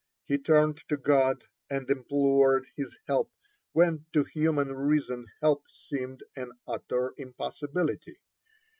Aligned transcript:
He 0.25 0.39
turned 0.39 0.77
to 0.89 0.97
God 0.97 1.43
and 1.69 1.87
implored 1.87 2.65
His 2.75 2.97
help 3.05 3.31
when 3.71 4.07
to 4.13 4.23
human 4.23 4.73
reason 4.73 5.27
help 5.41 5.65
seemed 5.69 6.23
an 6.35 6.53
utter 6.67 7.13
impossibility. 7.17 8.17